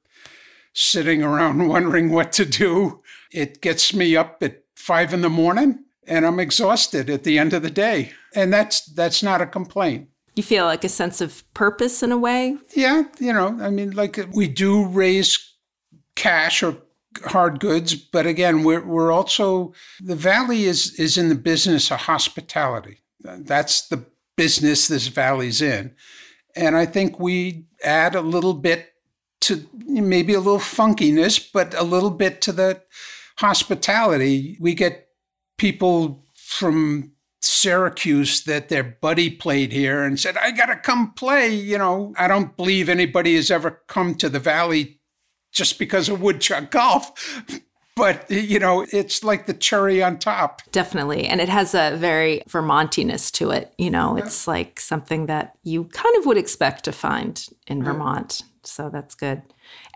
sitting 0.72 1.22
around 1.22 1.68
wondering 1.68 2.10
what 2.10 2.32
to 2.32 2.44
do. 2.44 3.02
It 3.32 3.60
gets 3.60 3.92
me 3.92 4.16
up 4.16 4.42
at 4.42 4.62
five 4.74 5.12
in 5.12 5.22
the 5.22 5.30
morning 5.30 5.84
and 6.06 6.26
I'm 6.26 6.38
exhausted 6.38 7.08
at 7.08 7.24
the 7.24 7.38
end 7.38 7.52
of 7.52 7.62
the 7.62 7.70
day. 7.70 8.12
And 8.34 8.52
that's 8.52 8.84
that's 8.84 9.22
not 9.22 9.40
a 9.40 9.46
complaint. 9.46 10.08
You 10.36 10.42
feel 10.42 10.64
like 10.64 10.84
a 10.84 10.88
sense 10.88 11.20
of 11.20 11.44
purpose 11.54 12.02
in 12.02 12.10
a 12.10 12.18
way? 12.18 12.58
Yeah, 12.74 13.04
you 13.20 13.32
know, 13.32 13.56
I 13.60 13.70
mean, 13.70 13.92
like 13.92 14.18
we 14.32 14.48
do 14.48 14.84
raise 14.86 15.53
cash 16.16 16.62
or 16.62 16.76
hard 17.26 17.60
goods, 17.60 17.94
but 17.94 18.26
again, 18.26 18.64
we're 18.64 18.84
we're 18.84 19.12
also 19.12 19.72
the 20.00 20.16
valley 20.16 20.64
is 20.64 20.98
is 20.98 21.16
in 21.16 21.28
the 21.28 21.34
business 21.34 21.90
of 21.90 22.00
hospitality. 22.00 22.98
That's 23.20 23.88
the 23.88 24.04
business 24.36 24.88
this 24.88 25.06
valley's 25.08 25.62
in, 25.62 25.94
and 26.56 26.76
I 26.76 26.86
think 26.86 27.18
we 27.18 27.66
add 27.82 28.14
a 28.14 28.20
little 28.20 28.54
bit 28.54 28.92
to 29.42 29.66
maybe 29.86 30.34
a 30.34 30.40
little 30.40 30.58
funkiness, 30.58 31.38
but 31.52 31.74
a 31.74 31.82
little 31.84 32.10
bit 32.10 32.40
to 32.42 32.52
the 32.52 32.82
hospitality. 33.38 34.56
We 34.60 34.74
get 34.74 35.08
people 35.58 36.24
from 36.34 37.12
Syracuse 37.42 38.42
that 38.44 38.68
their 38.70 38.82
buddy 38.82 39.30
played 39.30 39.72
here 39.72 40.02
and 40.02 40.18
said, 40.18 40.36
I 40.36 40.50
got 40.50 40.66
to 40.66 40.76
come 40.76 41.12
play. 41.12 41.54
You 41.54 41.78
know, 41.78 42.14
I 42.16 42.26
don't 42.26 42.56
believe 42.56 42.88
anybody 42.88 43.36
has 43.36 43.50
ever 43.50 43.82
come 43.86 44.14
to 44.16 44.28
the 44.28 44.38
Valley 44.38 45.00
just 45.54 45.78
because 45.78 46.08
of 46.08 46.20
woodchuck 46.20 46.70
golf. 46.70 47.42
But, 47.96 48.28
you 48.28 48.58
know, 48.58 48.84
it's 48.92 49.22
like 49.22 49.46
the 49.46 49.54
cherry 49.54 50.02
on 50.02 50.18
top. 50.18 50.62
Definitely. 50.72 51.26
And 51.26 51.40
it 51.40 51.48
has 51.48 51.74
a 51.74 51.96
very 51.96 52.42
Vermontiness 52.48 53.30
to 53.32 53.50
it. 53.50 53.72
You 53.78 53.88
know, 53.88 54.16
it's 54.16 54.48
like 54.48 54.80
something 54.80 55.26
that 55.26 55.56
you 55.62 55.84
kind 55.84 56.16
of 56.18 56.26
would 56.26 56.36
expect 56.36 56.84
to 56.84 56.92
find 56.92 57.46
in 57.68 57.84
Vermont. 57.84 58.42
So 58.64 58.90
that's 58.90 59.14
good. 59.14 59.42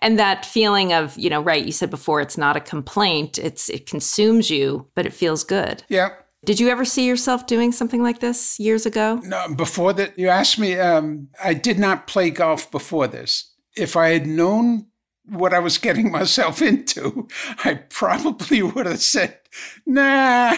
And 0.01 0.17
that 0.19 0.47
feeling 0.47 0.93
of, 0.93 1.19
you 1.19 1.29
know, 1.29 1.41
right, 1.43 1.65
you 1.65 1.73
said 1.73 1.91
before 1.91 2.21
it's 2.21 2.39
not 2.39 2.57
a 2.57 2.61
complaint, 2.61 3.37
it's 3.37 3.69
it 3.69 3.87
consumes 3.87 4.49
you, 4.49 4.87
but 4.95 5.05
it 5.05 5.13
feels 5.13 5.43
good. 5.43 5.83
Yeah. 5.89 6.11
Did 6.45 6.61
you 6.61 6.69
ever 6.69 6.85
see 6.85 7.05
yourself 7.05 7.49
doing 7.49 7.73
something 7.73 8.03
like 8.03 8.21
this 8.21 8.61
years 8.61 8.87
ago? 8.87 9.21
No, 9.25 9.53
before 9.57 9.93
that, 9.95 10.17
you 10.17 10.29
asked 10.29 10.59
me, 10.59 10.79
um, 10.79 11.29
I 11.43 11.53
did 11.53 11.81
not 11.81 12.07
play 12.07 12.31
golf 12.31 12.71
before 12.71 13.09
this. 13.09 13.53
If 13.77 13.97
I 13.97 14.11
had 14.11 14.27
known 14.27 14.87
what 15.31 15.55
I 15.55 15.59
was 15.59 15.79
getting 15.79 16.11
myself 16.11 16.63
into, 16.63 17.29
I 17.65 17.75
probably 17.75 18.63
would 18.63 18.87
have 18.87 19.01
said, 19.01 19.39
nah. 19.87 20.57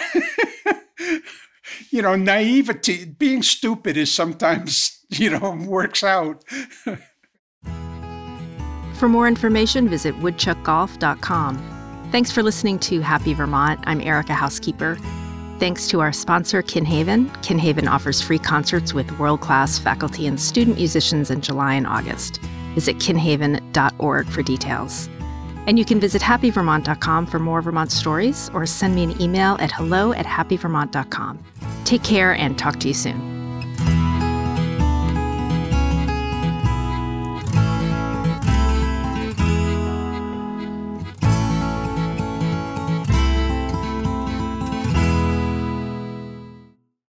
you 1.91 2.03
know, 2.03 2.17
naivety, 2.17 3.05
being 3.05 3.43
stupid 3.43 3.97
is 3.97 4.13
sometimes, 4.13 5.05
you 5.11 5.31
know, 5.31 5.59
works 5.67 6.05
out. 6.05 6.45
For 8.95 9.09
more 9.09 9.27
information, 9.27 9.89
visit 9.89 10.15
woodchuckgolf.com. 10.17 12.09
Thanks 12.13 12.31
for 12.31 12.43
listening 12.43 12.79
to 12.81 13.01
Happy 13.01 13.33
Vermont. 13.33 13.81
I'm 13.85 14.03
Erica 14.03 14.35
Houskeeper. 14.35 15.01
Thanks 15.59 15.89
to 15.89 16.01
our 16.01 16.13
sponsor, 16.13 16.63
Kinhaven. 16.63 17.29
Kinhaven 17.43 17.89
offers 17.89 18.21
free 18.21 18.39
concerts 18.39 18.93
with 18.93 19.19
world 19.19 19.41
class 19.41 19.79
faculty 19.79 20.27
and 20.27 20.39
student 20.39 20.77
musicians 20.77 21.31
in 21.31 21.41
July 21.41 21.75
and 21.75 21.87
August. 21.87 22.41
Visit 22.75 22.97
kinhaven.org 22.99 24.27
for 24.27 24.43
details. 24.43 25.09
And 25.67 25.79
you 25.79 25.85
can 25.85 26.01
visit 26.01 26.23
happyvermont.com 26.23 27.27
for 27.27 27.39
more 27.39 27.63
Vermont 27.63 27.93
stories 27.93 28.51
or 28.55 28.67
send 28.67 28.95
me 28.95 29.05
an 29.05 29.21
email 29.21 29.57
at 29.61 29.71
hello 29.71 30.13
at 30.13 30.27
happyvermont.com. 30.27 31.39
Take 31.85 32.03
care 32.03 32.35
and 32.35 32.59
talk 32.59 32.81
to 32.81 32.89
you 32.89 32.95
soon. 32.95 33.40